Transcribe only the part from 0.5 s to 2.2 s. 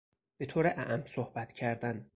اعم صحبت کردن